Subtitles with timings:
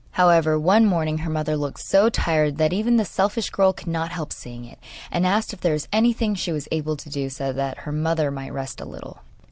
[0.13, 4.09] However, one morning her mother looked so tired that even the selfish girl could not
[4.09, 4.79] help seeing it,
[5.11, 8.31] and asked if there was anything she was able to do, so that her mother
[8.31, 9.19] might rest a little.